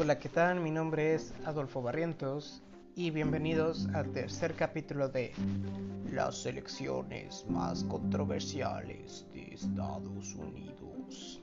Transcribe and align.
Hola, 0.00 0.20
¿qué 0.20 0.28
tal? 0.28 0.60
Mi 0.60 0.70
nombre 0.70 1.16
es 1.16 1.34
Adolfo 1.44 1.82
Barrientos 1.82 2.62
y 2.94 3.10
bienvenidos 3.10 3.88
al 3.94 4.12
tercer 4.12 4.54
capítulo 4.54 5.08
de 5.08 5.32
Las 6.12 6.46
elecciones 6.46 7.44
más 7.48 7.82
controversiales 7.82 9.26
de 9.32 9.54
Estados 9.54 10.36
Unidos. 10.36 11.42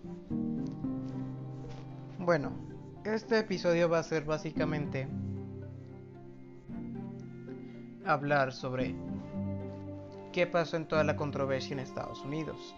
Bueno, 2.17 2.53
este 3.03 3.39
episodio 3.39 3.89
va 3.89 3.99
a 3.99 4.03
ser 4.03 4.23
básicamente 4.23 5.09
hablar 8.05 8.53
sobre 8.53 8.95
qué 10.31 10.47
pasó 10.47 10.77
en 10.77 10.87
toda 10.87 11.03
la 11.03 11.17
controversia 11.17 11.73
en 11.73 11.79
Estados 11.79 12.21
Unidos. 12.23 12.73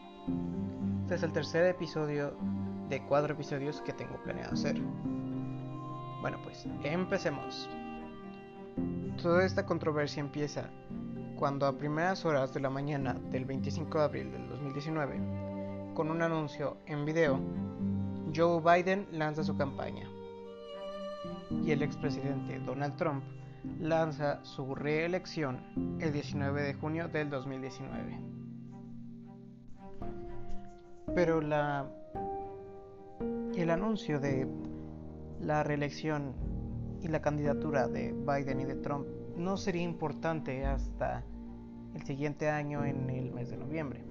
Este 1.04 1.14
es 1.14 1.22
el 1.22 1.34
tercer 1.34 1.68
episodio 1.68 2.36
de 2.90 3.00
cuatro 3.04 3.36
episodios 3.36 3.80
que 3.82 3.94
tengo 3.94 4.20
planeado 4.24 4.54
hacer. 4.56 4.82
Bueno, 6.22 6.40
pues 6.44 6.68
empecemos. 6.84 7.70
Toda 9.22 9.46
esta 9.46 9.66
controversia 9.66 10.22
empieza 10.22 10.70
cuando 11.38 11.68
a 11.68 11.78
primeras 11.78 12.26
horas 12.26 12.54
de 12.54 12.60
la 12.60 12.70
mañana 12.70 13.14
del 13.32 13.46
25 13.46 14.00
de 14.00 14.04
abril 14.04 14.32
del 14.32 14.48
2019, 14.50 15.94
con 15.94 16.10
un 16.10 16.22
anuncio 16.22 16.78
en 16.88 17.06
video, 17.06 17.40
Joe 18.36 18.62
Biden 18.62 19.08
lanza 19.12 19.44
su 19.44 19.56
campaña 19.56 20.08
y 21.50 21.72
el 21.72 21.82
expresidente 21.82 22.60
Donald 22.60 22.96
Trump 22.98 23.24
lanza 23.80 24.44
su 24.44 24.76
reelección 24.76 25.60
el 26.00 26.12
19 26.14 26.64
de 26.64 26.74
junio 26.74 27.08
del 27.08 27.30
2019. 27.30 28.20
Pero 31.16 31.42
la 31.42 31.88
el 33.56 33.72
anuncio 33.72 34.20
de 34.20 34.48
la 35.42 35.64
reelección 35.64 36.34
y 37.02 37.08
la 37.08 37.22
candidatura 37.22 37.88
de 37.88 38.14
Biden 38.14 38.62
y 38.62 38.66
de 38.66 38.76
Trump 38.76 39.08
no 39.36 39.58
sería 39.58 39.84
importante 39.84 40.66
hasta 40.66 41.24
el 41.94 42.04
siguiente 42.04 42.50
año 42.50 42.84
en 42.86 43.10
el 43.10 43.32
mes 43.32 43.50
de 43.50 43.58
noviembre. 43.58 44.04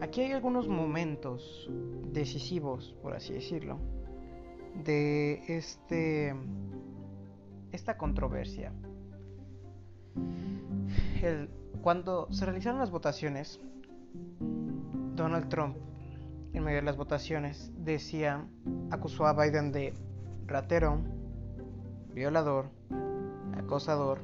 Aquí 0.00 0.20
hay 0.20 0.32
algunos 0.32 0.68
momentos 0.68 1.70
decisivos, 2.12 2.94
por 3.02 3.14
así 3.14 3.32
decirlo, 3.32 3.78
de 4.84 5.42
este 5.48 6.34
esta 7.72 7.96
controversia. 7.96 8.72
cuando 11.82 12.30
se 12.32 12.44
realizaron 12.44 12.78
las 12.78 12.90
votaciones, 12.90 13.60
Donald 15.14 15.48
Trump 15.48 15.76
en 16.54 16.62
medio 16.62 16.76
de 16.76 16.82
las 16.82 16.96
votaciones, 16.96 17.72
decía, 17.76 18.46
acusó 18.90 19.26
a 19.26 19.32
Biden 19.32 19.72
de 19.72 19.92
ratero, 20.46 21.00
violador, 22.14 22.70
acosador, 23.58 24.20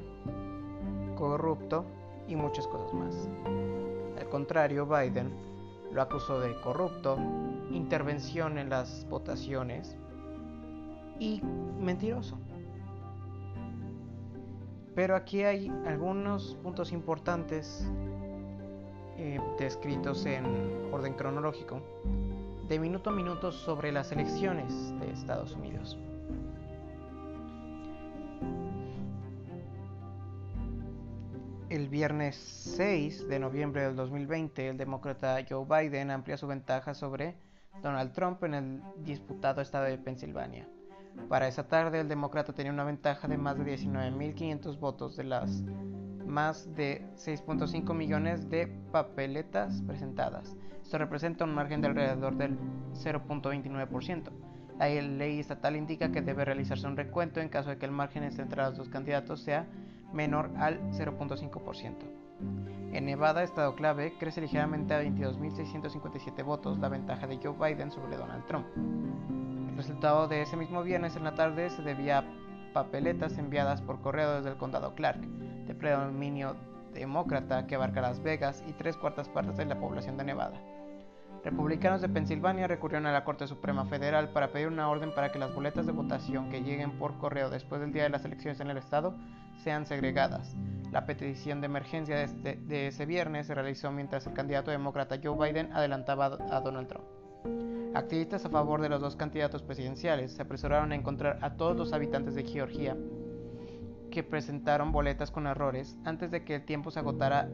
corrupto 1.15 1.85
y 2.27 2.35
muchas 2.35 2.67
cosas 2.67 2.93
más. 2.93 3.29
Al 4.17 4.29
contrario, 4.29 4.87
Biden 4.87 5.31
lo 5.91 6.01
acusó 6.01 6.39
de 6.39 6.55
corrupto, 6.61 7.17
intervención 7.69 8.57
en 8.57 8.69
las 8.69 9.05
votaciones 9.09 9.97
y 11.19 11.41
mentiroso. 11.79 12.39
Pero 14.95 15.15
aquí 15.15 15.43
hay 15.43 15.69
algunos 15.85 16.55
puntos 16.63 16.93
importantes 16.93 17.85
eh, 19.17 19.39
descritos 19.57 20.25
en 20.25 20.45
orden 20.91 21.13
cronológico 21.13 21.81
de 22.67 22.79
minuto 22.79 23.09
a 23.09 23.13
minuto 23.13 23.51
sobre 23.51 23.91
las 23.91 24.11
elecciones 24.11 24.97
de 24.99 25.11
Estados 25.11 25.53
Unidos. 25.53 25.97
El 31.69 31.89
viernes 31.89 32.35
6 32.35 33.27
de 33.27 33.39
noviembre 33.39 33.83
del 33.83 33.95
2020, 33.95 34.69
el 34.69 34.77
demócrata 34.77 35.37
Joe 35.49 35.65
Biden 35.65 36.11
amplía 36.11 36.37
su 36.37 36.47
ventaja 36.47 36.93
sobre 36.93 37.35
Donald 37.81 38.13
Trump 38.13 38.43
en 38.43 38.53
el 38.53 38.81
disputado 39.03 39.61
estado 39.61 39.85
de 39.85 39.97
Pensilvania. 39.97 40.67
Para 41.27 41.47
esa 41.47 41.67
tarde, 41.67 41.99
el 41.99 42.07
demócrata 42.07 42.53
tenía 42.53 42.71
una 42.71 42.83
ventaja 42.83 43.27
de 43.27 43.37
más 43.37 43.57
de 43.57 43.65
19.500 43.77 44.79
votos 44.79 45.17
de 45.17 45.23
las 45.25 45.63
más 46.25 46.73
de 46.75 47.05
6.5 47.15 47.93
millones 47.93 48.49
de 48.49 48.67
papeletas 48.91 49.81
presentadas. 49.83 50.55
Esto 50.83 50.97
representa 50.97 51.45
un 51.45 51.53
margen 51.53 51.81
de 51.81 51.87
alrededor 51.87 52.35
del 52.35 52.57
0.29%. 52.93 54.29
La 54.77 54.89
ley 54.89 55.39
estatal 55.39 55.75
indica 55.75 56.11
que 56.11 56.21
debe 56.21 56.43
realizarse 56.43 56.87
un 56.87 56.97
recuento 56.97 57.39
en 57.39 57.49
caso 57.49 57.69
de 57.69 57.77
que 57.77 57.85
el 57.85 57.91
margen 57.91 58.23
entre 58.23 58.61
los 58.61 58.77
dos 58.77 58.89
candidatos 58.89 59.41
sea 59.41 59.67
menor 60.11 60.49
al 60.57 60.81
0.5%. 60.91 61.93
En 62.93 63.05
Nevada, 63.05 63.43
estado 63.43 63.75
clave, 63.75 64.13
crece 64.19 64.41
ligeramente 64.41 64.93
a 64.93 65.01
22.657 65.01 66.43
votos 66.43 66.79
la 66.79 66.89
ventaja 66.89 67.27
de 67.27 67.37
Joe 67.41 67.55
Biden 67.57 67.91
sobre 67.91 68.17
Donald 68.17 68.45
Trump. 68.47 68.65
El 69.69 69.77
resultado 69.77 70.27
de 70.27 70.41
ese 70.41 70.57
mismo 70.57 70.83
viernes 70.83 71.15
en 71.15 71.23
la 71.23 71.35
tarde 71.35 71.69
se 71.69 71.81
debía 71.83 72.19
a 72.19 72.25
papeletas 72.73 73.37
enviadas 73.37 73.81
por 73.81 74.01
correo 74.01 74.35
desde 74.35 74.49
el 74.49 74.57
condado 74.57 74.93
Clark, 74.95 75.21
de 75.71 75.75
predominio 75.75 76.57
demócrata 76.93 77.65
que 77.65 77.75
abarca 77.75 78.01
Las 78.01 78.21
Vegas 78.21 78.61
y 78.67 78.73
tres 78.73 78.97
cuartas 78.97 79.29
partes 79.29 79.55
de 79.55 79.63
la 79.63 79.79
población 79.79 80.17
de 80.17 80.25
Nevada. 80.25 80.61
Republicanos 81.45 82.01
de 82.01 82.09
Pensilvania 82.09 82.67
recurrieron 82.67 83.07
a 83.07 83.13
la 83.13 83.23
Corte 83.23 83.47
Suprema 83.47 83.85
Federal 83.85 84.33
para 84.33 84.51
pedir 84.51 84.67
una 84.67 84.89
orden 84.89 85.15
para 85.15 85.31
que 85.31 85.39
las 85.39 85.55
boletas 85.55 85.85
de 85.85 85.93
votación 85.93 86.49
que 86.49 86.61
lleguen 86.61 86.99
por 86.99 87.17
correo 87.19 87.49
después 87.49 87.79
del 87.79 87.93
día 87.93 88.03
de 88.03 88.09
las 88.09 88.25
elecciones 88.25 88.59
en 88.59 88.69
el 88.69 88.77
estado 88.77 89.15
sean 89.63 89.85
segregadas. 89.85 90.57
La 90.91 91.05
petición 91.05 91.61
de 91.61 91.67
emergencia 91.67 92.17
de, 92.17 92.23
este, 92.25 92.87
ese 92.87 93.05
viernes 93.05 93.47
se 93.47 93.55
realizó 93.55 93.93
mientras 93.93 94.27
el 94.27 94.33
candidato 94.33 94.71
demócrata 94.71 95.19
Joe 95.23 95.37
Biden 95.37 95.71
adelantaba 95.71 96.37
a 96.51 96.59
Donald 96.59 96.89
Trump. 96.89 97.05
Activistas 97.95 98.43
a 98.43 98.49
favor 98.49 98.81
de 98.81 98.89
los 98.89 98.99
dos 98.99 99.15
candidatos 99.15 99.63
presidenciales 99.63 100.33
se 100.33 100.41
apresuraron 100.41 100.91
a 100.91 100.95
encontrar 100.95 101.39
a 101.41 101.51
todos 101.55 101.77
los 101.77 101.93
habitantes 101.93 102.35
de 102.35 102.43
Georgia 102.43 102.97
que 104.11 104.23
presentaron 104.23 104.91
boletas 104.91 105.31
con 105.31 105.47
errores 105.47 105.97
antes 106.05 106.29
de 106.29 106.43
que 106.43 106.55
el 106.55 106.65
tiempo 106.65 106.91
se 106.91 106.99
agotara 106.99 107.49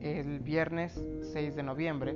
el 0.00 0.40
viernes 0.40 1.02
6 1.32 1.56
de 1.56 1.62
noviembre 1.62 2.14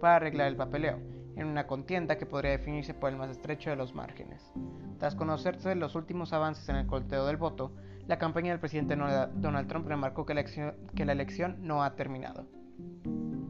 para 0.00 0.16
arreglar 0.16 0.48
el 0.48 0.56
papeleo, 0.56 0.98
en 1.36 1.46
una 1.46 1.66
contienda 1.66 2.16
que 2.16 2.24
podría 2.24 2.52
definirse 2.52 2.94
por 2.94 3.10
el 3.10 3.18
más 3.18 3.30
estrecho 3.30 3.68
de 3.68 3.76
los 3.76 3.94
márgenes. 3.94 4.50
Tras 4.98 5.14
conocerse 5.14 5.74
los 5.74 5.94
últimos 5.94 6.32
avances 6.32 6.68
en 6.68 6.76
el 6.76 6.86
colteo 6.86 7.26
del 7.26 7.36
voto, 7.36 7.72
la 8.06 8.18
campaña 8.18 8.52
del 8.52 8.60
presidente 8.60 8.96
Donald 8.96 9.68
Trump 9.68 9.86
remarcó 9.86 10.24
que 10.24 10.32
la, 10.32 10.40
elección, 10.40 10.74
que 10.94 11.04
la 11.04 11.12
elección 11.12 11.58
no 11.60 11.82
ha 11.82 11.94
terminado. 11.94 12.46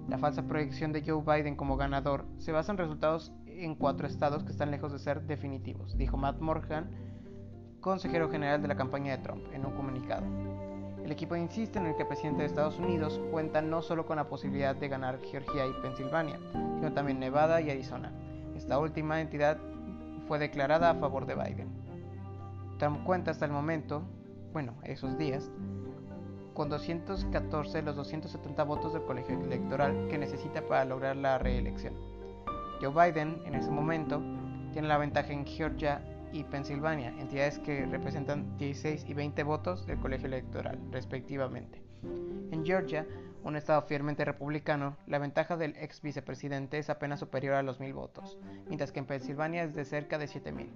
La 0.09 0.19
falsa 0.19 0.47
proyección 0.49 0.93
de 0.93 1.05
Joe 1.07 1.23
Biden 1.23 1.55
como 1.55 1.77
ganador 1.77 2.27
se 2.39 2.51
basa 2.51 2.73
en 2.73 2.79
resultados 2.79 3.33
en 3.47 3.75
cuatro 3.75 4.07
estados 4.07 4.43
que 4.43 4.53
están 4.53 4.71
lejos 4.71 4.93
de 4.93 4.99
ser 4.99 5.23
definitivos, 5.23 5.97
dijo 5.97 6.17
Matt 6.17 6.41
Morgan, 6.41 6.91
consejero 7.81 8.31
general 8.31 8.61
de 8.61 8.69
la 8.69 8.77
campaña 8.77 9.17
de 9.17 9.23
Trump, 9.23 9.45
en 9.53 9.65
un 9.65 9.73
comunicado. 9.73 10.25
El 11.05 11.13
equipo 11.13 11.37
insiste 11.37 11.79
en 11.79 11.95
que 11.95 12.03
el 12.03 12.09
presidente 12.09 12.43
de 12.43 12.49
Estados 12.49 12.79
Unidos 12.79 13.21
cuenta 13.31 13.63
no 13.63 13.81
solo 13.81 14.07
con 14.07 14.17
la 14.17 14.29
posibilidad 14.29 14.77
de 14.77 14.89
ganar 14.89 15.21
Georgia 15.31 15.67
y 15.67 15.73
Pensilvania, 15.81 16.39
sino 16.53 16.93
también 16.93 17.19
Nevada 17.19 17.61
y 17.61 17.71
Arizona. 17.71 18.13
Esta 18.57 18.79
última 18.79 19.21
entidad 19.21 19.59
fue 20.27 20.39
declarada 20.39 20.91
a 20.91 20.95
favor 20.97 21.25
de 21.25 21.35
Biden. 21.35 21.69
Trump 22.79 23.05
cuenta 23.05 23.31
hasta 23.31 23.47
el 23.47 23.53
momento, 23.53 24.03
bueno, 24.53 24.75
esos 24.85 25.17
días, 25.17 25.51
con 26.53 26.69
214 26.69 27.79
de 27.79 27.83
los 27.83 27.97
270 27.97 28.65
votos 28.65 28.93
del 28.93 29.05
colegio 29.05 29.41
electoral 29.41 30.09
que 30.11 30.19
necesita 30.19 30.61
para 30.61 30.85
lograr 30.85 31.17
la 31.17 31.39
reelección. 31.39 31.95
Joe 32.83 32.93
Biden, 32.93 33.41
en 33.47 33.55
ese 33.55 33.71
momento, 33.71 34.21
tiene 34.73 34.89
la 34.89 34.99
ventaja 34.99 35.33
en 35.33 35.47
Georgia 35.47 36.03
y 36.33 36.45
Pensilvania, 36.45 37.09
entidades 37.19 37.59
que 37.59 37.87
representan 37.87 38.57
16 38.59 39.07
y 39.09 39.15
20 39.15 39.43
votos 39.43 39.87
del 39.87 39.99
colegio 39.99 40.27
electoral, 40.27 40.79
respectivamente. 40.91 41.83
En 42.51 42.65
Georgia, 42.65 43.07
un 43.43 43.57
estado 43.57 43.83
fielmente 43.83 44.25
republicano, 44.25 44.97
la 45.07 45.19
ventaja 45.19 45.57
del 45.57 45.77
ex 45.77 46.03
vicepresidente 46.03 46.79
es 46.79 46.91
apenas 46.91 47.21
superior 47.21 47.55
a 47.55 47.63
los 47.63 47.81
mil 47.81 47.95
votos, 47.95 48.39
mientras 48.67 48.93
que 48.93 48.99
en 48.99 49.07
Pensilvania 49.07 49.65
es 49.65 49.75
de 49.75 49.85
cerca 49.85 50.19
de 50.19 50.27
7000. 50.27 50.71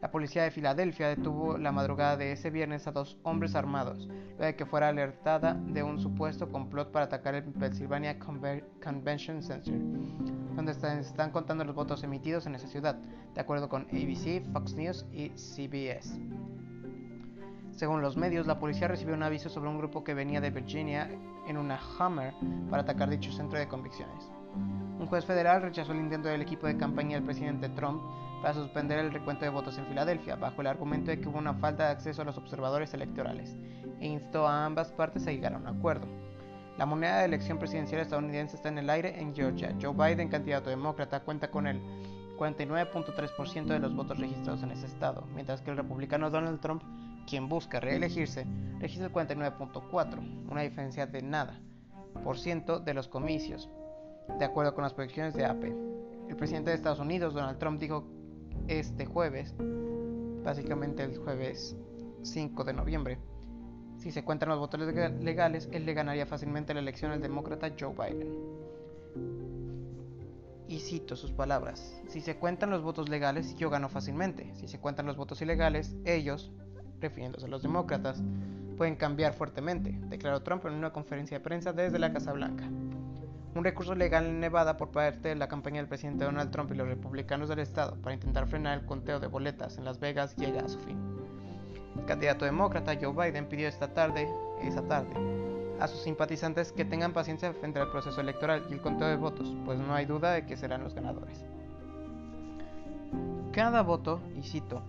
La 0.00 0.10
policía 0.10 0.44
de 0.44 0.50
Filadelfia 0.50 1.08
detuvo 1.08 1.58
la 1.58 1.72
madrugada 1.72 2.16
de 2.16 2.32
ese 2.32 2.48
viernes 2.48 2.86
a 2.86 2.92
dos 2.92 3.18
hombres 3.22 3.54
armados, 3.54 4.06
luego 4.06 4.44
de 4.44 4.56
que 4.56 4.64
fuera 4.64 4.88
alertada 4.88 5.54
de 5.54 5.82
un 5.82 5.98
supuesto 6.00 6.48
complot 6.50 6.90
para 6.90 7.04
atacar 7.04 7.34
el 7.34 7.44
Pennsylvania 7.44 8.18
Convention 8.18 9.42
Center, 9.42 9.74
donde 10.56 10.72
están 10.72 11.30
contando 11.32 11.64
los 11.64 11.74
votos 11.74 12.02
emitidos 12.02 12.46
en 12.46 12.54
esa 12.54 12.66
ciudad, 12.66 12.94
de 13.34 13.40
acuerdo 13.40 13.68
con 13.68 13.82
ABC, 13.92 14.42
Fox 14.54 14.74
News 14.74 15.04
y 15.12 15.28
CBS. 15.36 16.18
Según 17.72 18.00
los 18.00 18.16
medios, 18.16 18.46
la 18.46 18.58
policía 18.58 18.88
recibió 18.88 19.14
un 19.14 19.22
aviso 19.22 19.50
sobre 19.50 19.68
un 19.68 19.78
grupo 19.78 20.02
que 20.02 20.14
venía 20.14 20.40
de 20.40 20.50
Virginia 20.50 21.10
en 21.50 21.58
una 21.58 21.78
Hummer 21.98 22.34
para 22.70 22.82
atacar 22.82 23.10
dicho 23.10 23.32
centro 23.32 23.58
de 23.58 23.68
convicciones. 23.68 24.30
Un 24.98 25.06
juez 25.06 25.24
federal 25.24 25.62
rechazó 25.62 25.92
el 25.92 26.00
intento 26.00 26.28
del 26.28 26.42
equipo 26.42 26.66
de 26.66 26.76
campaña 26.76 27.16
del 27.16 27.24
presidente 27.24 27.68
Trump 27.70 28.02
para 28.42 28.54
suspender 28.54 28.98
el 28.98 29.12
recuento 29.12 29.44
de 29.44 29.50
votos 29.50 29.76
en 29.78 29.86
Filadelfia, 29.86 30.36
bajo 30.36 30.60
el 30.60 30.66
argumento 30.66 31.10
de 31.10 31.20
que 31.20 31.28
hubo 31.28 31.38
una 31.38 31.54
falta 31.54 31.86
de 31.86 31.92
acceso 31.92 32.22
a 32.22 32.24
los 32.24 32.38
observadores 32.38 32.94
electorales, 32.94 33.56
e 34.00 34.06
instó 34.06 34.46
a 34.46 34.64
ambas 34.64 34.92
partes 34.92 35.26
a 35.26 35.30
llegar 35.30 35.54
a 35.54 35.58
un 35.58 35.66
acuerdo. 35.66 36.06
La 36.78 36.86
moneda 36.86 37.18
de 37.18 37.26
elección 37.26 37.58
presidencial 37.58 38.00
estadounidense 38.00 38.56
está 38.56 38.70
en 38.70 38.78
el 38.78 38.88
aire 38.88 39.20
en 39.20 39.34
Georgia. 39.34 39.74
Joe 39.80 39.92
Biden, 39.92 40.28
candidato 40.28 40.70
demócrata, 40.70 41.20
cuenta 41.20 41.50
con 41.50 41.66
el 41.66 41.80
49.3% 42.38 43.66
de 43.66 43.78
los 43.78 43.94
votos 43.94 44.18
registrados 44.18 44.62
en 44.62 44.70
ese 44.70 44.86
estado, 44.86 45.26
mientras 45.34 45.60
que 45.60 45.70
el 45.70 45.76
republicano 45.76 46.30
Donald 46.30 46.60
Trump, 46.60 46.82
quien 47.26 47.48
busca 47.48 47.80
reelegirse, 47.80 48.46
registra 48.78 49.06
el 49.06 49.12
49.4%, 49.12 50.50
una 50.50 50.62
diferencia 50.62 51.06
de 51.06 51.22
nada 51.22 51.60
por 52.24 52.38
ciento 52.38 52.80
de 52.80 52.94
los 52.94 53.08
comicios, 53.08 53.70
de 54.38 54.44
acuerdo 54.44 54.74
con 54.74 54.82
las 54.82 54.94
proyecciones 54.94 55.34
de 55.34 55.44
AP. 55.44 55.64
El 56.28 56.36
presidente 56.36 56.70
de 56.70 56.76
Estados 56.76 57.00
Unidos, 57.00 57.34
Donald 57.34 57.58
Trump, 57.58 57.80
dijo 57.80 58.04
este 58.68 59.06
jueves, 59.06 59.54
básicamente 60.44 61.02
el 61.04 61.18
jueves 61.18 61.76
5 62.22 62.64
de 62.64 62.72
noviembre, 62.72 63.18
si 64.00 64.10
se 64.10 64.24
cuentan 64.24 64.48
los 64.48 64.58
votos 64.58 64.80
legales, 64.80 65.68
él 65.72 65.84
le 65.84 65.92
ganaría 65.92 66.24
fácilmente 66.24 66.72
la 66.72 66.80
elección 66.80 67.12
al 67.12 67.20
demócrata 67.20 67.74
Joe 67.78 67.92
Biden. 67.92 68.34
Y 70.68 70.78
cito 70.78 71.16
sus 71.16 71.32
palabras, 71.32 72.00
si 72.08 72.20
se 72.20 72.36
cuentan 72.36 72.70
los 72.70 72.82
votos 72.82 73.08
legales, 73.08 73.56
yo 73.56 73.68
gano 73.68 73.88
fácilmente. 73.88 74.54
Si 74.54 74.68
se 74.68 74.78
cuentan 74.78 75.04
los 75.04 75.16
votos 75.16 75.42
ilegales, 75.42 75.96
ellos, 76.04 76.50
refiriéndose 77.00 77.46
a 77.46 77.48
los 77.48 77.62
demócratas, 77.62 78.22
pueden 78.76 78.96
cambiar 78.96 79.34
fuertemente, 79.34 79.98
declaró 80.08 80.42
Trump 80.42 80.64
en 80.66 80.74
una 80.74 80.92
conferencia 80.92 81.38
de 81.38 81.44
prensa 81.44 81.72
desde 81.72 81.98
la 81.98 82.12
Casa 82.12 82.32
Blanca. 82.32 82.64
Un 83.54 83.64
recurso 83.64 83.94
legal 83.94 84.26
en 84.26 84.40
Nevada 84.40 84.76
por 84.76 84.90
parte 84.90 85.30
de 85.30 85.34
la 85.34 85.48
campaña 85.48 85.78
del 85.78 85.88
presidente 85.88 86.24
Donald 86.24 86.50
Trump 86.50 86.70
y 86.72 86.76
los 86.76 86.86
republicanos 86.86 87.48
del 87.48 87.58
estado 87.58 87.96
para 88.00 88.14
intentar 88.14 88.46
frenar 88.46 88.78
el 88.78 88.86
conteo 88.86 89.18
de 89.18 89.26
boletas 89.26 89.76
en 89.76 89.84
Las 89.84 89.98
Vegas 89.98 90.36
llega 90.36 90.62
a 90.62 90.68
su 90.68 90.78
fin. 90.78 90.96
El 91.98 92.04
candidato 92.04 92.44
demócrata 92.44 92.96
Joe 93.00 93.12
Biden 93.12 93.48
pidió 93.48 93.66
esta 93.66 93.92
tarde, 93.92 94.28
esa 94.62 94.82
tarde, 94.82 95.10
a 95.80 95.88
sus 95.88 96.02
simpatizantes 96.02 96.72
que 96.72 96.84
tengan 96.84 97.12
paciencia 97.12 97.52
frente 97.52 97.80
al 97.80 97.90
proceso 97.90 98.20
electoral 98.20 98.64
y 98.70 98.74
el 98.74 98.80
conteo 98.80 99.08
de 99.08 99.16
votos, 99.16 99.54
pues 99.64 99.78
no 99.78 99.94
hay 99.94 100.06
duda 100.06 100.32
de 100.32 100.46
que 100.46 100.56
serán 100.56 100.84
los 100.84 100.94
ganadores. 100.94 101.44
Cada 103.52 103.82
voto, 103.82 104.20
y 104.36 104.42
cito, 104.42 104.82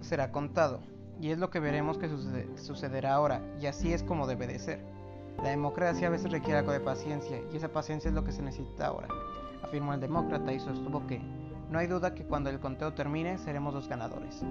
será 0.00 0.30
contado, 0.30 0.80
y 1.20 1.30
es 1.30 1.38
lo 1.38 1.50
que 1.50 1.60
veremos 1.60 1.98
que 1.98 2.08
sucederá 2.56 3.14
ahora, 3.14 3.42
y 3.60 3.66
así 3.66 3.92
es 3.92 4.02
como 4.02 4.26
debe 4.26 4.46
de 4.46 4.58
ser. 4.58 4.80
La 5.42 5.50
democracia 5.50 6.08
a 6.08 6.10
veces 6.10 6.30
requiere 6.30 6.58
algo 6.58 6.72
de 6.72 6.80
paciencia 6.80 7.40
y 7.52 7.56
esa 7.56 7.68
paciencia 7.68 8.08
es 8.08 8.14
lo 8.14 8.24
que 8.24 8.32
se 8.32 8.42
necesita 8.42 8.86
ahora, 8.86 9.08
afirmó 9.62 9.94
el 9.94 10.00
demócrata 10.00 10.52
y 10.52 10.60
sostuvo 10.60 11.06
que 11.06 11.20
no 11.70 11.78
hay 11.78 11.86
duda 11.86 12.14
que 12.14 12.24
cuando 12.24 12.50
el 12.50 12.58
conteo 12.58 12.94
termine 12.94 13.38
seremos 13.38 13.72
los 13.72 13.88
ganadores. 13.88 14.42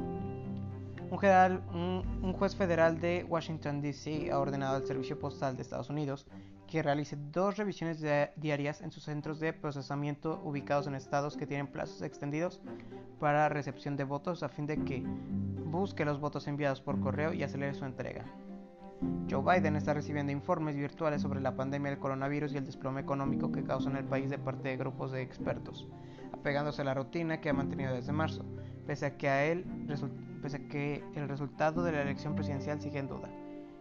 Un, 1.12 2.04
un 2.22 2.34
juez 2.34 2.56
federal 2.56 3.00
de 3.00 3.26
Washington, 3.28 3.82
D.C. 3.82 4.32
ha 4.32 4.40
ordenado 4.40 4.76
al 4.76 4.86
Servicio 4.86 5.18
Postal 5.18 5.56
de 5.56 5.64
Estados 5.64 5.90
Unidos 5.90 6.28
que 6.68 6.84
realice 6.84 7.18
dos 7.32 7.58
revisiones 7.58 8.00
diarias 8.36 8.82
en 8.82 8.92
sus 8.92 9.04
centros 9.04 9.40
de 9.40 9.54
procesamiento 9.54 10.40
ubicados 10.44 10.86
en 10.86 10.94
estados 10.94 11.36
que 11.36 11.48
tienen 11.48 11.66
plazos 11.66 12.04
extendidos 12.04 12.62
para 13.20 13.50
recepción 13.50 13.98
de 13.98 14.04
votos 14.04 14.44
a 14.44 14.50
fin 14.50 14.68
de 14.68 14.78
que 14.84 15.04
busque 15.66 16.06
los 16.06 16.20
votos 16.20 16.48
enviados 16.48 16.80
por 16.80 17.00
correo 17.00 17.34
y 17.34 17.42
acelere 17.42 17.74
su 17.74 17.86
entrega. 17.86 18.24
Joe 19.30 19.42
Biden 19.42 19.78
está 19.78 19.94
recibiendo 19.94 20.32
informes 20.32 20.76
virtuales 20.76 21.22
sobre 21.22 21.42
la 21.42 21.56
pandemia 21.56 21.90
del 21.90 22.00
coronavirus 22.00 22.54
y 22.54 22.58
el 22.58 22.66
desplome 22.66 23.02
económico 23.02 23.52
que 23.52 23.64
causa 23.64 23.90
en 23.90 23.96
el 23.96 24.06
país 24.06 24.30
de 24.30 24.38
parte 24.38 24.70
de 24.70 24.78
grupos 24.78 25.12
de 25.12 25.22
expertos, 25.22 25.88
apegándose 26.34 26.82
a 26.82 26.86
la 26.86 26.94
rutina 26.94 27.42
que 27.42 27.50
ha 27.50 27.54
mantenido 27.54 27.94
desde 27.94 28.12
marzo, 28.12 28.46
pese 28.90 29.06
a 29.06 29.18
que, 29.18 29.30
a 29.30 29.46
él, 29.46 29.66
pese 30.42 30.58
a 30.58 30.68
que 30.68 31.04
el 31.14 31.30
resultado 31.30 31.84
de 31.84 31.92
la 31.92 32.02
elección 32.02 32.34
presidencial 32.34 32.82
sigue 32.82 32.98
en 32.98 33.08
duda. 33.08 33.30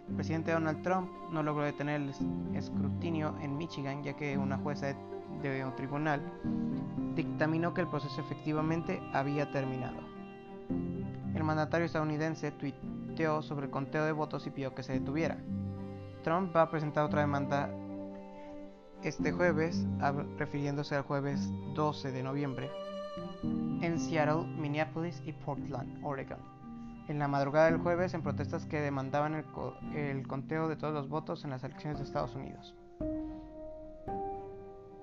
El 0.06 0.16
presidente 0.16 0.52
Donald 0.52 0.82
Trump 0.82 1.08
no 1.32 1.43
logró 1.43 1.64
detener 1.64 2.02
el 2.02 2.12
escrutinio 2.55 3.34
en 3.40 3.56
Michigan 3.56 4.02
ya 4.02 4.12
que 4.12 4.37
una 4.37 4.58
jueza 4.58 4.94
de 5.40 5.64
un 5.64 5.75
tribunal 5.76 6.20
dictaminó 7.14 7.72
que 7.72 7.81
el 7.81 7.88
proceso 7.88 8.20
efectivamente 8.20 9.00
había 9.14 9.50
terminado. 9.50 9.96
El 11.34 11.43
mandatario 11.43 11.87
estadounidense 11.87 12.50
tuiteó 12.50 13.40
sobre 13.40 13.64
el 13.64 13.72
conteo 13.72 14.05
de 14.05 14.12
votos 14.12 14.46
y 14.46 14.50
pidió 14.50 14.75
que 14.75 14.82
se 14.82 14.93
detuviera. 14.93 15.38
Trump 16.22 16.55
va 16.55 16.62
a 16.62 16.70
presentar 16.70 17.06
otra 17.06 17.22
demanda 17.22 17.70
este 19.02 19.32
jueves, 19.32 19.87
refiriéndose 20.37 20.96
al 20.96 21.02
jueves 21.05 21.49
12 21.75 22.12
de 22.12 22.22
noviembre, 22.22 22.70
en 23.82 23.99
Seattle, 23.99 24.44
Minneapolis 24.59 25.23
y 25.25 25.32
Portland, 25.32 26.05
Oregon. 26.05 26.38
En 27.09 27.19
la 27.19 27.29
madrugada 27.29 27.67
del 27.70 27.79
jueves, 27.79 28.15
en 28.15 28.23
protestas 28.23 28.67
que 28.67 28.81
demandaban 28.81 29.35
el, 29.94 30.26
conteo 30.26 30.69
de 30.69 30.76
todos 30.76 30.93
los 30.93 31.09
votos 31.09 31.44
en 31.44 31.50
las 31.50 31.65
elecciones 31.65 31.99
de 31.99 32.05
Estados 32.05 32.35
Unidos. 32.35 32.75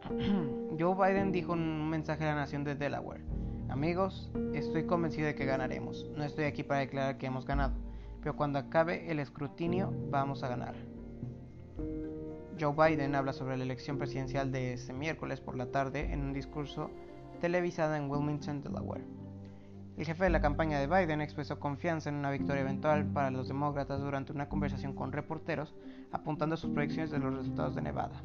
Joe 0.80 0.96
Biden 0.96 1.32
dijo 1.32 1.54
en 1.54 1.62
un 1.62 1.90
mensaje 1.90 2.24
a 2.26 2.28
la 2.28 2.36
nación 2.36 2.64
de 2.64 2.76
Delaware, 2.76 3.24
Amigos, 3.70 4.32
estoy 4.54 4.86
convencido 4.86 5.28
de 5.28 5.36
que 5.36 5.46
ganaremos. 5.46 6.06
No 6.16 6.24
estoy 6.24 6.46
aquí 6.46 6.64
para 6.64 6.82
declarar 6.82 7.18
que 7.18 7.26
hemos 7.26 7.46
ganado, 7.46 7.74
pero 8.22 8.36
cuando 8.36 8.60
acabe 8.60 9.12
el 9.12 9.20
escrutinio 9.20 9.92
vamos 10.12 10.44
a 10.44 10.48
ganar. 10.48 10.76
Joe 12.60 12.74
Biden 12.74 13.16
habla 13.16 13.34
sobre 13.34 13.58
la 13.58 13.64
elección 13.64 13.98
presidencial 13.98 14.52
de 14.52 14.74
ese 14.74 14.94
miércoles 14.94 15.42
por 15.42 15.58
la 15.58 15.72
tarde 15.72 16.14
en 16.14 16.22
un 16.22 16.32
discurso 16.32 16.90
televisado 17.36 17.96
en 17.96 18.10
Wilmington, 18.10 18.62
Delaware. 18.62 19.06
El 19.98 20.06
jefe 20.06 20.26
de 20.26 20.30
la 20.30 20.42
campaña 20.42 20.78
de 20.78 20.88
Biden 20.88 21.22
expresó 21.22 21.58
confianza 21.58 22.10
en 22.10 22.16
una 22.16 22.30
victoria 22.30 22.64
eventual 22.64 23.06
para 23.06 23.32
los 23.32 23.48
demócratas 23.48 24.02
durante 24.02 24.34
una 24.34 24.50
conversación 24.50 24.94
con 24.94 25.14
reporteros, 25.14 25.74
apuntando 26.12 26.56
a 26.56 26.58
sus 26.58 26.72
proyecciones 26.72 27.12
de 27.12 27.20
los 27.20 27.34
resultados 27.34 27.76
de 27.76 27.82
Nevada. 27.82 28.22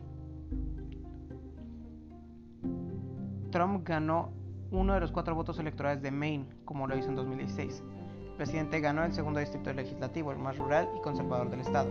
Trump 3.52 3.86
ganó 3.86 4.32
uno 4.72 4.94
de 4.94 5.00
los 5.00 5.12
cuatro 5.12 5.34
votos 5.34 5.58
electorales 5.58 6.02
de 6.02 6.10
Maine, 6.10 6.46
como 6.64 6.86
lo 6.86 6.96
hizo 6.96 7.08
en 7.08 7.16
2016. 7.16 7.84
El 8.30 8.36
presidente 8.36 8.80
ganó 8.80 9.04
el 9.04 9.12
segundo 9.12 9.38
distrito 9.38 9.72
legislativo, 9.72 10.32
el 10.32 10.38
más 10.38 10.58
rural 10.58 10.88
y 10.96 11.00
conservador 11.02 11.50
del 11.50 11.60
estado. 11.60 11.90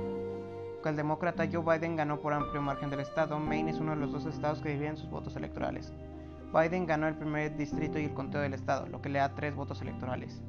El 0.84 0.96
demócrata 0.96 1.48
Joe 1.52 1.64
Biden 1.64 1.96
ganó 1.96 2.20
por 2.20 2.34
amplio 2.34 2.62
margen 2.62 2.90
del 2.90 3.02
estado, 3.02 3.38
Maine 3.40 3.72
es 3.72 3.80
uno 3.80 3.92
de 3.92 3.98
los 3.98 4.12
dos 4.12 4.26
estados 4.26 4.62
que 4.62 4.70
dividen 4.70 4.98
sus 4.98 5.10
votos 5.10 5.36
electorales. 5.36 5.94
Biden 6.54 6.86
ganó 6.86 7.08
el 7.08 7.16
primer 7.16 7.56
distrito 7.56 8.00
y 8.00 8.06
el 8.06 8.14
conteo 8.14 8.42
del 8.42 8.54
estado, 8.54 8.88
lo 8.88 9.02
que 9.02 9.10
le 9.10 9.20
da 9.20 9.36
tres 9.36 9.56
votos 9.56 9.82
electorales. 9.82 10.42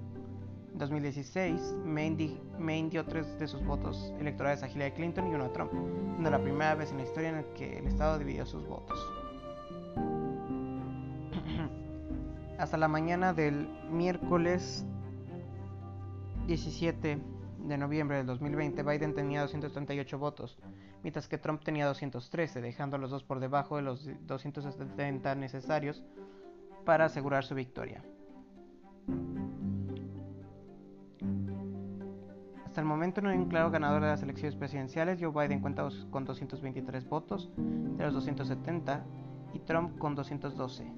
En 0.72 0.78
2016, 0.78 1.74
Maine, 1.84 2.40
Maine, 2.58 2.88
dio 2.88 3.04
tres 3.04 3.38
de 3.38 3.46
sus 3.46 3.62
votos 3.64 4.12
electorales 4.18 4.62
a 4.62 4.68
Hillary 4.68 4.92
Clinton 4.92 5.28
y 5.28 5.34
uno 5.34 5.44
a 5.44 5.52
Trump, 5.52 5.72
siendo 5.72 6.30
la 6.30 6.40
primera 6.40 6.74
vez 6.74 6.90
en 6.90 6.98
la 6.98 7.04
historia 7.04 7.28
en 7.30 7.36
la 7.36 7.44
que 7.54 7.78
el 7.78 7.86
estado 7.86 8.18
dividió 8.18 8.46
sus 8.46 8.66
votos. 8.66 8.98
hasta 12.58 12.76
la 12.76 12.88
mañana 12.88 13.32
del 13.32 13.68
miércoles 13.90 14.84
17 16.46 17.18
de 17.64 17.78
noviembre 17.78 18.18
del 18.18 18.26
2020, 18.26 18.82
Biden 18.82 19.14
tenía 19.14 19.42
238 19.42 20.18
votos, 20.18 20.58
mientras 21.02 21.28
que 21.28 21.38
Trump 21.38 21.62
tenía 21.62 21.86
213, 21.86 22.60
dejando 22.60 22.96
a 22.96 22.98
los 22.98 23.10
dos 23.10 23.24
por 23.24 23.40
debajo 23.40 23.76
de 23.76 23.82
los 23.82 24.08
270 24.26 25.34
necesarios 25.34 26.02
para 26.84 27.06
asegurar 27.06 27.44
su 27.44 27.54
victoria. 27.54 28.02
Hasta 32.64 32.80
el 32.80 32.86
momento 32.86 33.20
no 33.20 33.30
hay 33.30 33.36
un 33.36 33.48
claro 33.48 33.70
ganador 33.70 34.00
de 34.00 34.08
las 34.08 34.22
elecciones 34.22 34.54
presidenciales. 34.54 35.18
Joe 35.20 35.32
Biden 35.32 35.60
cuenta 35.60 35.88
con 36.10 36.24
223 36.24 37.08
votos 37.08 37.50
de 37.56 38.04
los 38.04 38.14
270 38.14 39.04
y 39.54 39.58
Trump 39.58 39.98
con 39.98 40.14
212. 40.14 40.92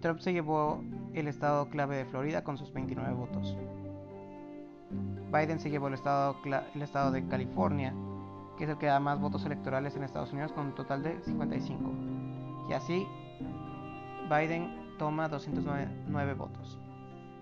Trump 0.00 0.20
se 0.20 0.32
llevó 0.32 0.82
el 1.14 1.28
estado 1.28 1.68
clave 1.70 1.96
de 1.96 2.04
Florida 2.04 2.44
con 2.44 2.58
sus 2.58 2.72
29 2.72 3.14
votos. 3.14 3.56
Biden 5.32 5.60
se 5.60 5.70
llevó 5.70 5.88
el 5.88 5.94
estado, 5.94 6.36
el 6.74 6.82
estado 6.82 7.12
de 7.12 7.26
California, 7.28 7.94
que 8.58 8.64
es 8.64 8.70
el 8.70 8.78
que 8.78 8.86
da 8.86 8.98
más 8.98 9.20
votos 9.20 9.44
electorales 9.44 9.94
en 9.96 10.02
Estados 10.02 10.32
Unidos 10.32 10.52
con 10.52 10.66
un 10.66 10.74
total 10.74 11.02
de 11.02 11.20
55. 11.22 11.90
Y 12.68 12.72
así, 12.72 13.06
Biden 14.28 14.96
toma 14.98 15.28
209 15.28 16.34
votos. 16.34 16.78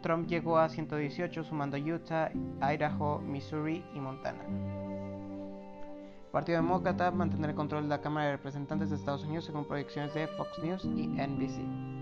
Trump 0.02 0.28
llegó 0.28 0.58
a 0.58 0.68
118 0.68 1.44
sumando 1.44 1.76
Utah, 1.76 2.30
Idaho, 2.60 3.20
Missouri 3.20 3.84
y 3.94 4.00
Montana. 4.00 4.44
El 4.44 6.30
Partido 6.30 6.58
Demócrata 6.58 7.10
mantendrá 7.10 7.50
el 7.50 7.56
control 7.56 7.84
de 7.84 7.88
la 7.88 8.00
Cámara 8.00 8.26
de 8.26 8.32
Representantes 8.32 8.90
de 8.90 8.96
Estados 8.96 9.24
Unidos 9.24 9.46
según 9.46 9.66
proyecciones 9.66 10.14
de 10.14 10.28
Fox 10.28 10.58
News 10.62 10.84
y 10.84 11.08
NBC 11.08 11.97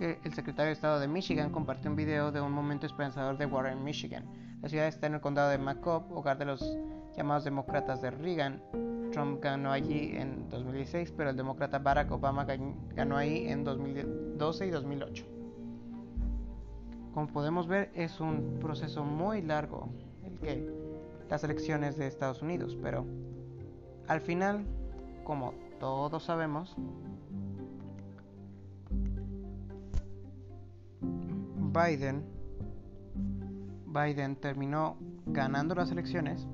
el 0.00 0.32
secretario 0.32 0.66
de 0.66 0.72
Estado 0.72 1.00
de 1.00 1.08
Michigan 1.08 1.50
compartió 1.50 1.90
un 1.90 1.96
video 1.96 2.30
de 2.30 2.40
un 2.40 2.52
momento 2.52 2.86
esperanzador 2.86 3.36
de 3.36 3.46
Warren, 3.46 3.82
Michigan. 3.82 4.24
La 4.62 4.68
ciudad 4.68 4.86
está 4.86 5.06
en 5.06 5.14
el 5.14 5.20
condado 5.20 5.50
de 5.50 5.58
Macomb, 5.58 6.12
hogar 6.12 6.38
de 6.38 6.44
los 6.44 6.78
llamados 7.16 7.44
demócratas 7.44 8.00
de 8.00 8.10
Reagan, 8.10 8.62
Trump 9.12 9.42
ganó 9.42 9.72
allí 9.72 10.12
en 10.14 10.48
2016, 10.48 11.12
pero 11.16 11.30
el 11.30 11.36
demócrata 11.36 11.78
Barack 11.78 12.10
Obama 12.12 12.46
ganó 12.94 13.16
ahí 13.16 13.48
en 13.48 13.64
2012 13.64 14.66
y 14.66 14.70
2008. 14.70 15.24
Como 17.14 17.26
podemos 17.28 17.66
ver, 17.66 17.90
es 17.94 18.20
un 18.20 18.58
proceso 18.60 19.04
muy 19.04 19.42
largo 19.42 19.88
el 20.24 20.38
que 20.38 20.70
las 21.28 21.42
elecciones 21.42 21.96
de 21.96 22.06
Estados 22.06 22.42
Unidos, 22.42 22.76
pero 22.80 23.04
al 24.06 24.20
final, 24.20 24.64
como 25.24 25.54
todos 25.80 26.22
sabemos, 26.24 26.76
Biden 31.72 32.38
Biden 33.88 34.36
terminó 34.36 34.98
ganando 35.26 35.74
las 35.74 35.90
elecciones 35.90 36.46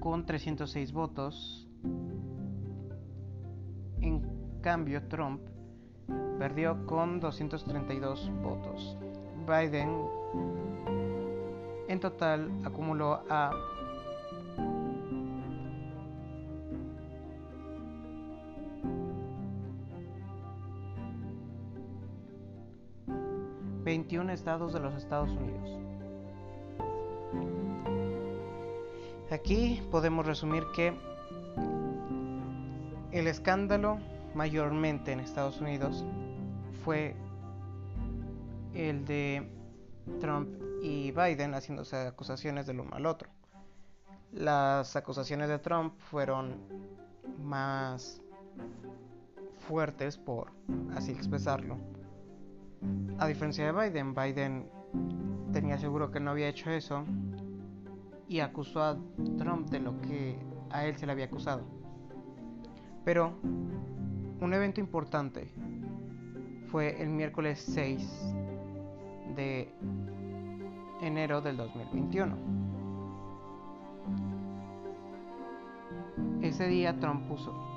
con 0.00 0.26
306 0.26 0.92
votos. 0.92 1.66
En 4.00 4.60
cambio, 4.60 5.06
Trump 5.08 5.40
perdió 6.38 6.86
con 6.86 7.20
232 7.20 8.30
votos. 8.42 8.98
Biden 9.46 10.04
en 11.88 12.00
total 12.00 12.50
acumuló 12.64 13.22
a 13.28 13.50
...21 24.30 24.34
estados 24.34 24.72
de 24.72 24.78
los 24.78 24.94
Estados 24.94 25.30
Unidos. 25.30 25.76
Aquí 29.30 29.82
podemos 29.90 30.24
resumir 30.24 30.62
que 30.74 30.96
el 33.10 33.26
escándalo 33.26 33.98
mayormente 34.34 35.10
en 35.10 35.18
Estados 35.18 35.60
Unidos 35.60 36.04
fue 36.84 37.16
el 38.72 39.04
de 39.04 39.50
Trump 40.20 40.48
y 40.80 41.10
Biden 41.10 41.54
haciéndose 41.54 41.96
acusaciones 41.96 42.68
del 42.68 42.78
uno 42.80 42.94
al 42.94 43.06
otro. 43.06 43.28
Las 44.30 44.94
acusaciones 44.94 45.48
de 45.48 45.58
Trump 45.58 45.98
fueron 45.98 46.54
más 47.42 48.22
fuertes, 49.58 50.16
por 50.16 50.52
así 50.94 51.10
expresarlo. 51.10 51.99
A 53.18 53.26
diferencia 53.26 53.70
de 53.70 53.72
Biden, 53.72 54.14
Biden 54.14 54.68
tenía 55.52 55.78
seguro 55.78 56.10
que 56.10 56.20
no 56.20 56.30
había 56.30 56.48
hecho 56.48 56.70
eso 56.70 57.04
y 58.28 58.40
acusó 58.40 58.82
a 58.82 58.98
Trump 59.36 59.68
de 59.70 59.80
lo 59.80 60.00
que 60.00 60.38
a 60.70 60.86
él 60.86 60.96
se 60.96 61.06
le 61.06 61.12
había 61.12 61.26
acusado. 61.26 61.62
Pero 63.04 63.34
un 63.42 64.52
evento 64.54 64.80
importante 64.80 65.52
fue 66.68 67.02
el 67.02 67.08
miércoles 67.10 67.60
6 67.72 68.34
de 69.34 69.74
enero 71.02 71.40
del 71.40 71.56
2021. 71.56 72.36
Ese 76.42 76.68
día 76.68 76.98
Trump 76.98 77.26
puso 77.28 77.69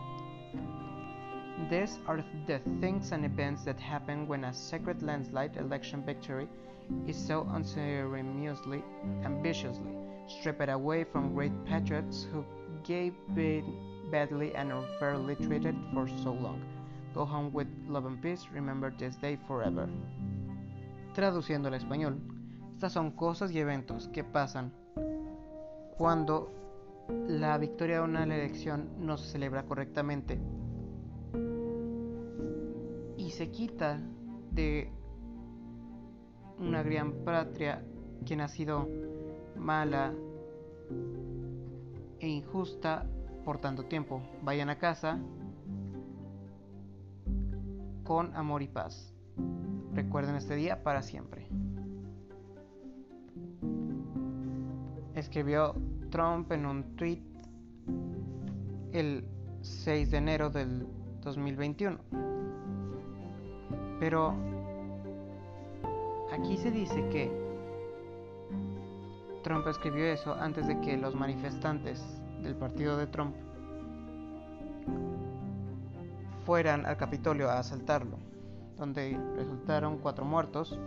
These 1.70 2.00
are 2.08 2.24
the 2.48 2.60
things 2.82 3.12
and 3.12 3.26
events 3.26 3.64
that 3.64 3.80
happen 3.80 4.28
when 4.28 4.44
a 4.46 4.54
secret 4.54 5.02
landslide 5.02 5.58
election 5.58 6.04
victory 6.04 6.48
is 7.08 7.18
so 7.18 7.48
unceremoniously, 7.54 8.84
ambitiously 9.24 9.92
stripped 10.28 10.70
away 10.70 11.04
from 11.04 11.34
great 11.34 11.54
patriots 11.66 12.28
who 12.32 12.44
gave 12.84 13.14
been 13.36 13.64
badly 14.12 14.56
and 14.56 14.72
unfairly 14.72 15.36
treated 15.36 15.76
for 15.94 16.08
so 16.24 16.34
long. 16.34 16.62
Go 17.14 17.26
home 17.26 17.54
with 17.54 17.68
love 17.88 18.06
and 18.06 18.22
peace, 18.22 18.48
remember 18.52 18.92
this 18.98 19.16
day 19.18 19.38
forever. 19.48 19.88
Traduciendo 21.14 21.68
al 21.68 21.76
español, 21.76 22.20
estas 22.76 22.94
son 22.94 23.12
cosas 23.12 23.52
y 23.52 23.60
eventos 23.60 24.08
que 24.12 24.24
pasan 24.24 24.72
cuando 25.98 26.52
la 27.28 27.58
victoria 27.58 27.98
de 27.98 28.04
una 28.04 28.24
elección 28.24 28.90
no 29.00 29.18
se 29.18 29.30
celebra 29.32 29.64
correctamente 29.64 30.40
se 33.34 33.50
quita 33.50 34.00
de 34.52 34.92
una 36.60 36.84
gran 36.84 37.26
patria 37.26 37.84
quien 38.26 38.42
ha 38.42 38.48
sido 38.48 38.88
mala 39.58 40.14
e 42.20 42.28
injusta 42.28 43.08
por 43.44 43.58
tanto 43.58 43.86
tiempo. 43.86 44.22
Vayan 44.44 44.70
a 44.70 44.78
casa 44.78 45.20
con 48.04 48.36
amor 48.36 48.62
y 48.62 48.68
paz. 48.68 49.16
Recuerden 49.94 50.36
este 50.36 50.56
día 50.56 50.84
para 50.84 51.02
siempre. 51.02 51.48
Escribió 55.16 55.74
Trump 56.12 56.52
en 56.52 56.68
un 56.68 56.96
tweet 56.96 57.24
el 58.92 59.26
6 59.62 60.12
de 60.12 60.18
enero 60.18 60.52
del 60.52 60.88
2021. 61.22 62.33
Pero 64.04 64.34
aquí 66.34 66.58
se 66.58 66.72
dice 66.72 67.08
que 67.08 67.32
Trump 69.44 69.66
escribió 69.66 70.04
eso 70.04 70.34
antes 70.34 70.68
de 70.68 70.78
que 70.82 70.98
los 70.98 71.16
manifestantes 71.16 72.04
del 72.42 72.54
partido 72.54 72.98
de 72.98 73.08
Trump 73.08 73.34
fueran 76.46 76.86
al 76.86 76.98
Capitolio 76.98 77.50
a 77.50 77.60
asaltarlo, 77.60 78.18
donde 78.78 79.18
resultaron 79.38 79.98
cuatro 80.00 80.26
muertos. 80.26 80.78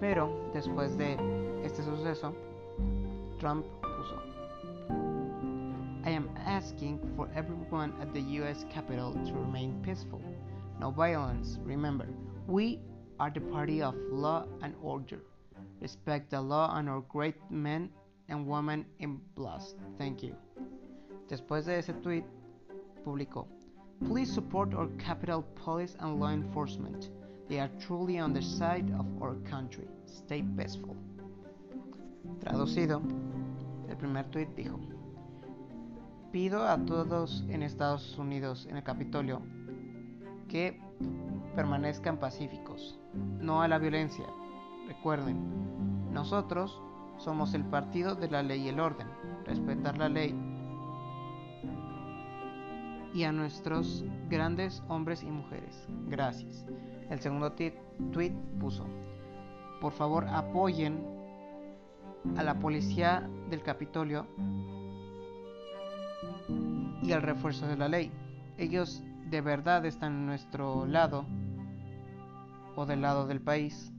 Pero 0.00 0.50
después 0.52 0.98
de 0.98 1.16
este 1.64 1.82
suceso, 1.82 2.34
Trump 3.38 3.64
puso, 3.80 4.22
I 6.04 6.14
am 6.14 6.28
asking 6.44 7.00
for 7.16 7.26
everyone 7.34 7.94
at 8.02 8.12
the 8.12 8.20
US 8.42 8.66
Capitol 8.74 9.14
to 9.24 9.32
remain 9.32 9.80
peaceful. 9.82 10.20
No 10.80 10.90
violence. 10.90 11.58
Remember, 11.64 12.08
we 12.46 12.80
are 13.20 13.30
the 13.30 13.40
party 13.40 13.82
of 13.82 13.94
law 14.10 14.46
and 14.62 14.74
order. 14.82 15.20
Respect 15.80 16.30
the 16.30 16.40
law 16.40 16.76
and 16.76 16.88
our 16.88 17.02
great 17.02 17.36
men 17.50 17.90
and 18.28 18.46
women 18.46 18.84
in 18.98 19.20
blast. 19.34 19.76
Thank 19.98 20.22
you. 20.22 20.34
Después 21.28 21.66
de 21.66 21.78
ese 21.78 21.92
tweet, 22.02 22.24
publicó: 23.04 23.46
Please 24.06 24.32
support 24.32 24.74
our 24.74 24.88
Capitol 24.98 25.44
Police 25.54 25.96
and 26.00 26.18
law 26.20 26.30
enforcement. 26.30 27.10
They 27.48 27.60
are 27.60 27.70
truly 27.80 28.18
on 28.18 28.32
the 28.32 28.42
side 28.42 28.90
of 28.98 29.06
our 29.20 29.34
country. 29.48 29.88
Stay 30.06 30.42
peaceful. 30.56 30.96
Traducido, 32.40 33.02
el 33.88 33.96
primer 33.96 34.24
tweet 34.30 34.48
dijo: 34.56 34.78
Pido 36.32 36.62
a 36.66 36.78
todos 36.86 37.42
en 37.48 37.62
Estados 37.62 38.16
Unidos, 38.18 38.66
en 38.68 38.76
el 38.76 38.82
Capitolio, 38.82 39.42
que 40.52 40.78
permanezcan 41.56 42.18
pacíficos, 42.18 43.00
no 43.40 43.62
a 43.62 43.68
la 43.68 43.78
violencia, 43.78 44.26
Recuerden, 44.86 46.12
nosotros 46.12 46.80
somos 47.16 47.54
el 47.54 47.64
partido 47.64 48.14
de 48.14 48.28
la 48.28 48.42
ley 48.42 48.62
y 48.62 48.68
el 48.68 48.80
orden. 48.80 49.06
Respetar 49.46 49.96
la 49.96 50.08
ley 50.08 50.34
y 53.14 53.24
a 53.24 53.32
nuestros 53.32 54.04
grandes 54.28 54.82
hombres 54.88 55.22
y 55.22 55.30
mujeres. 55.30 55.86
Gracias. 56.08 56.66
El 57.10 57.20
segundo 57.20 57.52
tweet 57.52 58.32
puso, 58.58 58.86
por 59.80 59.92
favor 59.92 60.26
apoyen 60.28 61.02
a 62.36 62.42
la 62.42 62.58
policía 62.58 63.28
del 63.50 63.62
Capitolio 63.62 64.26
y 67.02 67.12
al 67.12 67.22
refuerzo 67.22 67.66
de 67.66 67.76
la 67.76 67.88
ley. 67.88 68.10
Ellos 68.58 69.02
de 69.32 69.40
verdad 69.40 69.86
están 69.86 70.12
en 70.12 70.26
nuestro 70.26 70.84
lado 70.84 71.24
o 72.76 72.84
del 72.84 73.00
lado 73.00 73.26
del 73.26 73.40
país 73.40 73.90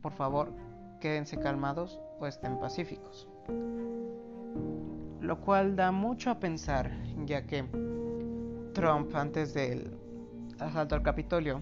por 0.00 0.12
favor, 0.12 0.52
quédense 1.00 1.36
calmados 1.38 2.00
o 2.20 2.26
estén 2.26 2.58
pacíficos. 2.58 3.28
Lo 5.20 5.40
cual 5.40 5.74
da 5.74 5.90
mucho 5.90 6.30
a 6.30 6.38
pensar, 6.38 6.90
ya 7.24 7.44
que 7.46 7.64
Trump, 8.72 9.14
antes 9.14 9.52
del 9.52 9.96
asalto 10.60 10.94
al 10.94 11.02
Capitolio, 11.02 11.60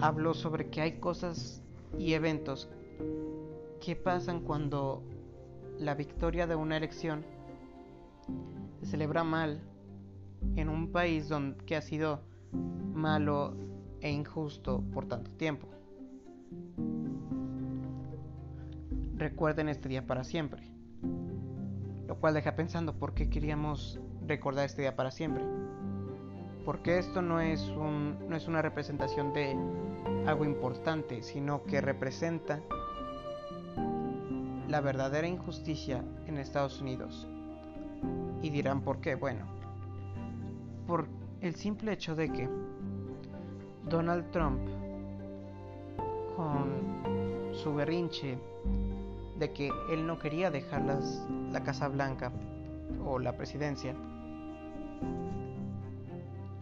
habló 0.00 0.34
sobre 0.34 0.70
que 0.70 0.80
hay 0.80 1.00
cosas 1.00 1.62
y 1.98 2.14
eventos 2.14 2.68
que 3.80 3.94
pasan 3.94 4.40
cuando 4.40 5.04
la 5.78 5.94
victoria 5.94 6.48
de 6.48 6.56
una 6.56 6.76
elección 6.76 7.24
se 8.80 8.86
celebra 8.86 9.22
mal 9.22 9.60
en 10.56 10.68
un 10.68 10.92
país 10.92 11.30
que 11.66 11.76
ha 11.76 11.82
sido 11.82 12.22
malo 12.52 13.56
e 14.00 14.10
injusto 14.10 14.82
por 14.92 15.06
tanto 15.06 15.30
tiempo. 15.32 15.68
Recuerden 19.14 19.68
este 19.68 19.88
día 19.88 20.06
para 20.06 20.24
siempre. 20.24 20.62
Lo 22.06 22.18
cual 22.20 22.34
deja 22.34 22.54
pensando 22.56 22.98
por 22.98 23.14
qué 23.14 23.28
queríamos 23.28 24.00
recordar 24.26 24.64
este 24.66 24.82
día 24.82 24.96
para 24.96 25.10
siempre. 25.10 25.44
Porque 26.64 26.98
esto 26.98 27.22
no 27.22 27.40
es 27.40 27.68
una 27.70 28.62
representación 28.62 29.32
de 29.32 29.56
algo 30.26 30.44
importante, 30.44 31.22
sino 31.22 31.64
que 31.64 31.80
representa 31.80 32.60
la 34.68 34.80
verdadera 34.80 35.26
injusticia 35.26 36.04
en 36.26 36.36
Estados 36.38 36.80
Unidos. 36.80 37.26
Y 38.42 38.50
dirán 38.50 38.82
por 38.82 39.00
qué. 39.00 39.14
Bueno, 39.14 39.46
por 40.88 41.06
el 41.42 41.54
simple 41.54 41.92
hecho 41.92 42.16
de 42.16 42.32
que 42.32 42.48
Donald 43.84 44.30
Trump, 44.30 44.58
con 46.34 47.52
su 47.52 47.74
berrinche 47.74 48.38
de 49.38 49.52
que 49.52 49.70
él 49.90 50.06
no 50.06 50.18
quería 50.18 50.50
dejar 50.50 50.82
la 51.52 51.62
Casa 51.62 51.88
Blanca 51.88 52.32
o 53.04 53.18
la 53.18 53.36
presidencia, 53.36 53.94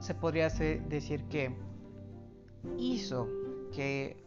se 0.00 0.14
podría 0.14 0.49
decir 0.49 1.23
que 1.28 1.56
hizo 2.78 3.28
que 3.73 4.25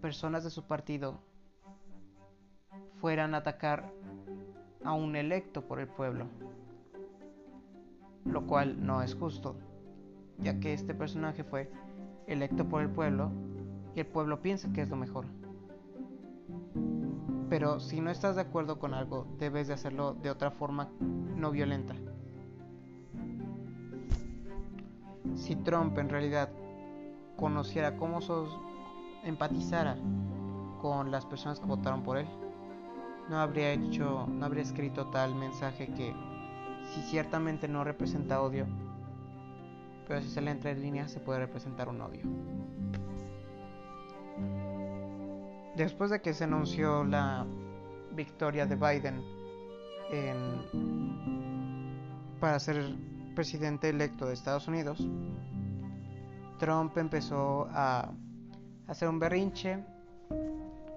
personas 0.00 0.44
de 0.44 0.50
su 0.50 0.68
partido 0.68 1.18
fueran 3.00 3.34
a 3.34 3.38
atacar 3.38 3.92
a 4.84 4.92
un 4.92 5.16
electo 5.16 5.62
por 5.62 5.80
el 5.80 5.88
pueblo, 5.88 6.26
lo 8.26 8.46
cual 8.46 8.84
no 8.84 9.02
es 9.02 9.14
justo, 9.14 9.56
ya 10.38 10.58
que 10.60 10.72
este 10.72 10.94
personaje 10.94 11.44
fue 11.44 11.70
electo 12.26 12.68
por 12.68 12.82
el 12.82 12.90
pueblo 12.90 13.30
y 13.94 14.00
el 14.00 14.06
pueblo 14.06 14.42
piensa 14.42 14.72
que 14.72 14.82
es 14.82 14.88
lo 14.88 14.96
mejor. 14.96 15.26
Pero 17.48 17.78
si 17.78 18.00
no 18.00 18.10
estás 18.10 18.36
de 18.36 18.42
acuerdo 18.42 18.78
con 18.78 18.92
algo, 18.92 19.26
debes 19.38 19.68
de 19.68 19.74
hacerlo 19.74 20.14
de 20.14 20.30
otra 20.30 20.50
forma 20.50 20.90
no 21.00 21.50
violenta. 21.50 21.94
Si 25.34 25.54
Trump 25.54 25.96
en 25.98 26.08
realidad 26.08 26.50
conociera 27.36 27.96
cómo 27.96 28.20
sos, 28.20 28.58
empatizara 29.24 29.96
con 30.80 31.10
las 31.10 31.26
personas 31.26 31.60
que 31.60 31.66
votaron 31.66 32.02
por 32.02 32.18
él, 32.18 32.26
no 33.28 33.38
habría 33.38 33.72
hecho, 33.72 34.26
no 34.28 34.44
habría 34.44 34.62
escrito 34.62 35.06
tal 35.08 35.34
mensaje 35.34 35.88
que 35.88 36.14
si 36.94 37.02
ciertamente 37.02 37.68
no 37.68 37.84
representa 37.84 38.40
odio, 38.40 38.66
pero 40.06 40.20
si 40.22 40.28
se 40.28 40.40
le 40.40 40.50
entra 40.50 40.70
en 40.70 40.82
línea 40.82 41.08
se 41.08 41.20
puede 41.20 41.40
representar 41.40 41.88
un 41.88 42.00
odio. 42.00 42.22
Después 45.76 46.10
de 46.10 46.20
que 46.22 46.32
se 46.32 46.44
anunció 46.44 47.04
la 47.04 47.46
victoria 48.12 48.66
de 48.66 48.76
Biden 48.76 49.22
para 52.40 52.58
ser 52.58 52.94
presidente 53.34 53.90
electo 53.90 54.26
de 54.26 54.34
Estados 54.34 54.68
Unidos, 54.68 55.06
Trump 56.58 56.96
empezó 56.96 57.68
a 57.70 58.10
hacer 58.86 59.08
un 59.08 59.18
berrinche 59.18 59.84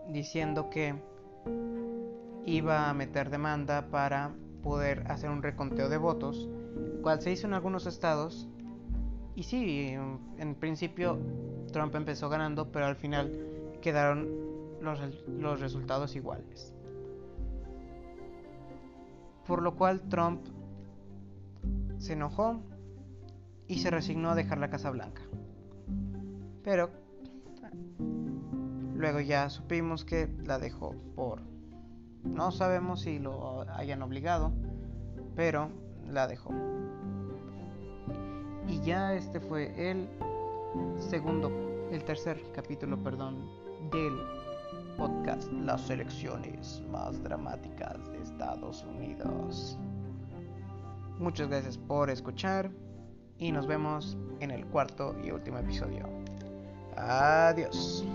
diciendo 0.10 0.70
que 0.70 0.96
iba 2.46 2.90
a 2.90 2.94
meter 2.94 3.30
demanda 3.30 3.90
para 3.90 4.32
poder 4.64 5.10
hacer 5.12 5.30
un 5.30 5.42
reconteo 5.42 5.90
de 5.90 5.98
votos, 5.98 6.50
cual 7.02 7.22
se 7.22 7.32
hizo 7.32 7.48
en 7.48 7.54
algunos 7.54 7.86
estados. 7.86 8.48
Y 9.36 9.44
sí, 9.44 9.96
en 10.38 10.56
principio 10.56 11.20
Trump 11.72 11.96
empezó 11.96 12.30
ganando, 12.30 12.72
pero 12.72 12.86
al 12.86 12.96
final 12.96 13.32
quedaron 13.82 14.28
los, 14.82 15.00
los 15.28 15.60
resultados 15.60 16.16
iguales. 16.16 16.74
Por 19.48 19.62
lo 19.62 19.76
cual 19.76 20.02
Trump 20.10 20.42
se 21.98 22.14
enojó 22.14 22.62
y 23.68 23.80
se 23.80 23.90
resignó 23.90 24.32
a 24.32 24.36
dejar 24.36 24.58
la 24.58 24.70
Casa 24.70 24.90
Blanca. 24.90 25.22
Pero 26.64 26.90
luego 28.96 29.22
ya 29.22 29.50
supimos 29.50 30.06
que 30.06 30.30
la 30.44 30.60
dejó 30.60 30.94
por 31.16 31.49
no 32.40 32.52
sabemos 32.52 33.02
si 33.02 33.20
lo 33.20 33.66
hayan 33.76 34.02
obligado, 34.02 34.54
pero 35.36 35.70
la 36.10 36.26
dejó. 36.26 36.54
Y 38.66 38.80
ya 38.80 39.14
este 39.14 39.42
fue 39.42 39.74
el 39.76 40.08
segundo, 41.00 41.52
el 41.92 42.02
tercer 42.06 42.42
capítulo, 42.56 42.98
perdón, 43.04 43.46
del 43.92 44.14
podcast 44.96 45.52
Las 45.52 45.90
elecciones 45.90 46.82
más 46.90 47.22
dramáticas 47.22 48.10
de 48.10 48.22
Estados 48.22 48.86
Unidos. 48.86 49.78
Muchas 51.18 51.50
gracias 51.50 51.78
por 51.78 52.10
escuchar 52.10 52.72
y 53.38 53.52
nos 53.52 53.68
vemos 53.68 54.18
en 54.40 54.52
el 54.52 54.66
cuarto 54.68 55.14
y 55.22 55.32
último 55.32 55.58
episodio. 55.58 56.08
Adiós. 56.96 58.06